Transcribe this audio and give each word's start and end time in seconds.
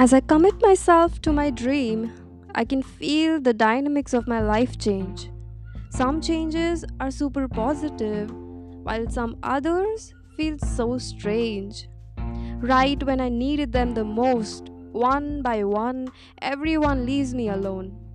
As 0.00 0.12
I 0.12 0.20
commit 0.20 0.62
myself 0.62 1.20
to 1.22 1.32
my 1.32 1.50
dream, 1.50 2.12
I 2.54 2.64
can 2.64 2.82
feel 2.82 3.40
the 3.40 3.52
dynamics 3.52 4.14
of 4.14 4.28
my 4.28 4.40
life 4.40 4.78
change. 4.78 5.30
Some 5.90 6.20
changes 6.20 6.84
are 7.00 7.10
super 7.10 7.48
positive, 7.48 8.30
while 8.30 9.10
some 9.10 9.36
others 9.42 10.14
feel 10.36 10.56
so 10.58 10.98
strange. 10.98 11.88
Right 12.60 13.02
when 13.02 13.20
I 13.20 13.28
needed 13.28 13.72
them 13.72 13.94
the 13.94 14.04
most, 14.04 14.70
one 14.92 15.42
by 15.42 15.64
one, 15.64 16.08
everyone 16.40 17.04
leaves 17.04 17.34
me 17.34 17.48
alone. 17.48 18.07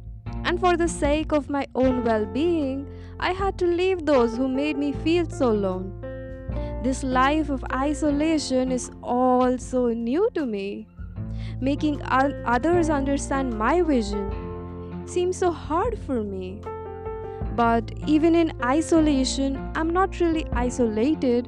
And 0.44 0.60
for 0.60 0.76
the 0.78 0.88
sake 0.88 1.32
of 1.32 1.50
my 1.50 1.68
own 1.74 2.04
well 2.04 2.26
being, 2.26 2.88
I 3.20 3.32
had 3.32 3.58
to 3.60 3.66
leave 3.66 4.06
those 4.06 4.36
who 4.36 4.48
made 4.48 4.78
me 4.78 4.92
feel 4.92 5.30
so 5.30 5.52
alone. 5.52 6.00
This 6.84 7.04
life 7.04 7.50
of 7.50 7.64
isolation 7.72 8.72
is 8.72 8.92
all 9.02 9.58
so 9.58 9.88
new 9.88 10.30
to 10.34 10.46
me. 10.46 10.88
Making 11.62 12.02
others 12.04 12.90
understand 12.90 13.58
my 13.58 13.82
vision 13.82 14.30
seems 15.06 15.38
so 15.38 15.52
hard 15.52 15.98
for 15.98 16.24
me. 16.24 16.60
But 17.56 17.92
even 18.08 18.36
in 18.36 18.52
isolation, 18.64 19.72
I'm 19.76 19.92
not 19.92 20.20
really 20.20 20.46
isolated. 20.52 21.48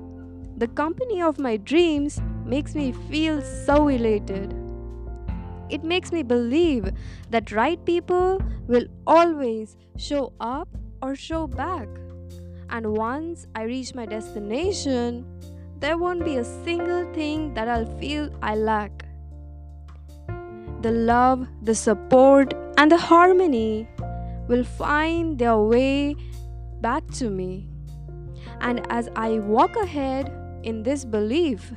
The 0.58 0.68
company 0.70 1.22
of 1.22 1.38
my 1.38 1.58
dreams 1.58 2.22
makes 2.46 2.76
me 2.76 2.94
feel 3.10 3.42
so 3.42 3.90
elated. 3.90 4.54
It 5.70 5.84
makes 5.84 6.12
me 6.12 6.24
believe 6.24 6.92
that 7.30 7.52
right 7.52 7.84
people 7.86 8.42
will 8.68 8.86
always 9.08 9.78
show 9.98 10.34
up 10.40 10.68
or 11.02 11.16
show 11.16 11.48
back. 11.48 11.88
And 12.70 12.98
once 12.98 13.48
I 13.56 13.64
reach 13.64 13.94
my 13.94 14.06
destination, 14.06 15.26
there 15.80 15.98
won't 15.98 16.26
be 16.26 16.38
a 16.38 16.44
single 16.44 17.12
thing 17.14 17.54
that 17.54 17.68
I'll 17.68 18.00
feel 18.00 18.30
I 18.42 18.56
lack. 18.56 19.06
The 20.82 20.92
love, 20.92 21.48
the 21.62 21.76
support, 21.76 22.54
and 22.78 22.92
the 22.92 22.98
harmony 22.98 23.88
will 24.48 24.64
find 24.64 25.38
their 25.38 25.58
way 25.58 26.16
back 26.82 27.08
to 27.14 27.30
me. 27.30 27.68
And 28.62 28.86
as 28.92 29.10
I 29.16 29.40
walk 29.40 29.76
ahead 29.76 30.32
in 30.64 30.84
this 30.84 31.06
belief, 31.06 31.72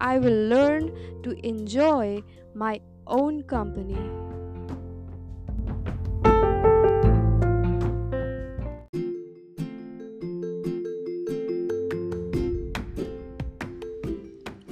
I 0.00 0.18
will 0.18 0.48
learn 0.48 0.90
to 1.22 1.46
enjoy 1.46 2.22
my 2.54 2.80
own 3.12 3.42
company. 3.44 3.96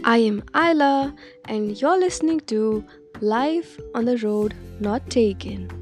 I 0.03 0.17
am 0.17 0.43
ILA, 0.55 1.15
and 1.45 1.81
you're 1.81 1.99
listening 1.99 2.41
to 2.53 2.85
Life 3.21 3.79
on 3.95 4.07
the 4.07 4.17
Road 4.17 4.55
Not 4.81 5.09
Taken. 5.09 5.80